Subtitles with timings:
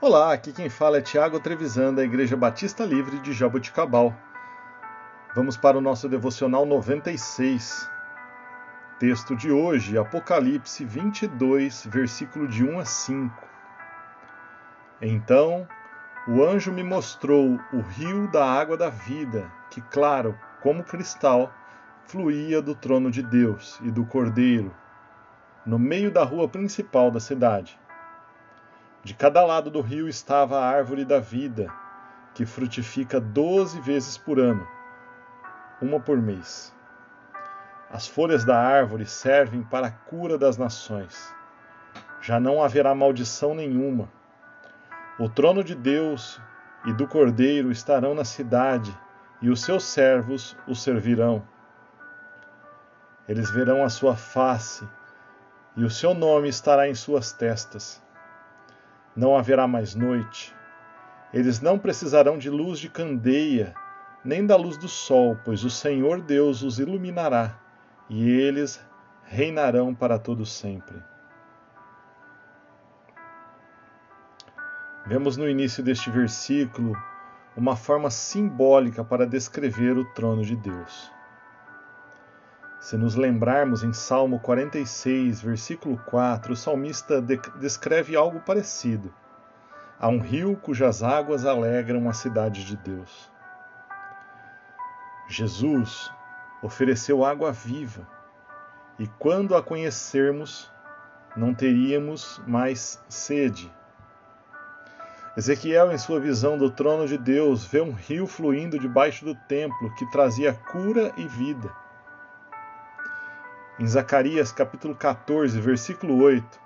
[0.00, 4.14] Olá, aqui quem fala é Tiago Trevisan, da Igreja Batista Livre de Jaboticabal.
[5.34, 7.90] Vamos para o nosso devocional 96.
[9.00, 13.48] Texto de hoje, Apocalipse 22, versículo de 1 a 5.
[15.02, 15.66] Então
[16.28, 21.52] o anjo me mostrou o rio da água da vida, que, claro como cristal,
[22.04, 24.72] fluía do trono de Deus e do Cordeiro,
[25.66, 27.76] no meio da rua principal da cidade.
[29.08, 31.72] De cada lado do rio estava a árvore da vida,
[32.34, 34.68] que frutifica doze vezes por ano,
[35.80, 36.76] uma por mês.
[37.90, 41.34] As folhas da árvore servem para a cura das nações.
[42.20, 44.12] Já não haverá maldição nenhuma.
[45.18, 46.38] O trono de Deus
[46.84, 48.94] e do Cordeiro estarão na cidade,
[49.40, 51.42] e os seus servos o servirão.
[53.26, 54.86] Eles verão a sua face,
[55.78, 58.06] e o seu nome estará em suas testas
[59.18, 60.54] não haverá mais noite.
[61.34, 63.74] Eles não precisarão de luz de candeia,
[64.24, 67.58] nem da luz do sol, pois o Senhor Deus os iluminará,
[68.08, 68.80] e eles
[69.24, 71.02] reinarão para todo sempre.
[75.04, 76.96] Vemos no início deste versículo
[77.56, 81.12] uma forma simbólica para descrever o trono de Deus.
[82.88, 89.12] Se nos lembrarmos em Salmo 46, versículo 4, o salmista de descreve algo parecido.
[90.00, 93.30] Há um rio cujas águas alegram a cidade de Deus.
[95.28, 96.10] Jesus
[96.62, 98.08] ofereceu água viva,
[98.98, 100.72] e quando a conhecermos,
[101.36, 103.70] não teríamos mais sede.
[105.36, 109.94] Ezequiel, em sua visão do trono de Deus, vê um rio fluindo debaixo do templo
[109.96, 111.70] que trazia cura e vida.
[113.78, 116.60] Em Zacarias capítulo 14, versículo 8,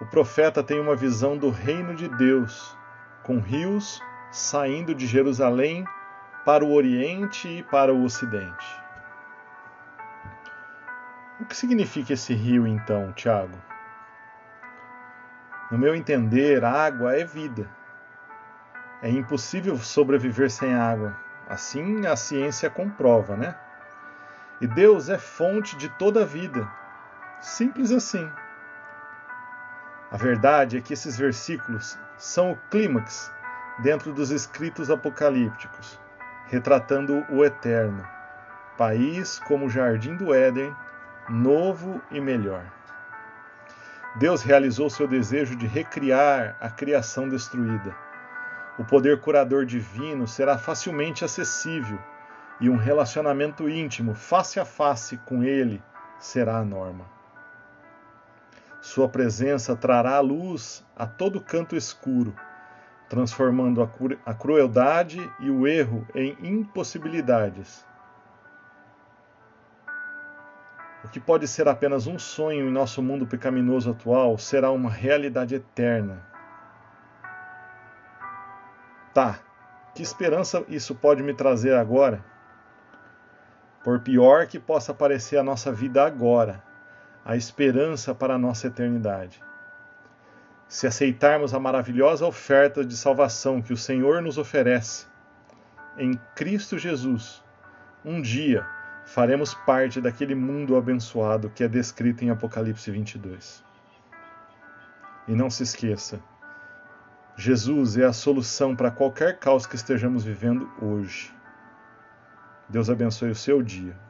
[0.00, 2.74] o profeta tem uma visão do reino de Deus,
[3.22, 4.00] com rios
[4.32, 5.84] saindo de Jerusalém
[6.46, 8.66] para o Oriente e para o Ocidente.
[11.38, 13.58] O que significa esse rio então, Tiago?
[15.70, 17.68] No meu entender, água é vida.
[19.02, 21.14] É impossível sobreviver sem água.
[21.46, 23.54] Assim a ciência comprova, né?
[24.60, 26.68] E Deus é fonte de toda a vida.
[27.40, 28.28] Simples assim.
[30.10, 33.30] A verdade é que esses versículos são o clímax
[33.78, 36.00] dentro dos escritos apocalípticos,
[36.46, 38.04] retratando o eterno,
[38.76, 40.74] país como o jardim do Éden,
[41.28, 42.64] novo e melhor.
[44.16, 47.94] Deus realizou seu desejo de recriar a criação destruída.
[48.76, 51.98] O poder curador divino será facilmente acessível
[52.60, 55.82] e um relacionamento íntimo, face a face com Ele,
[56.18, 57.04] será a norma.
[58.80, 62.34] Sua presença trará luz a todo canto escuro,
[63.08, 63.82] transformando
[64.24, 67.86] a crueldade e o erro em impossibilidades.
[71.04, 75.54] O que pode ser apenas um sonho em nosso mundo pecaminoso atual será uma realidade
[75.54, 76.26] eterna.
[79.14, 79.38] Tá,
[79.94, 82.22] que esperança isso pode me trazer agora?
[83.88, 86.62] Por pior que possa parecer a nossa vida agora,
[87.24, 89.42] a esperança para a nossa eternidade.
[90.68, 95.06] Se aceitarmos a maravilhosa oferta de salvação que o Senhor nos oferece,
[95.96, 97.42] em Cristo Jesus,
[98.04, 98.66] um dia
[99.06, 103.64] faremos parte daquele mundo abençoado que é descrito em Apocalipse 22.
[105.26, 106.20] E não se esqueça,
[107.38, 111.37] Jesus é a solução para qualquer caos que estejamos vivendo hoje.
[112.68, 114.07] Deus abençoe o seu dia.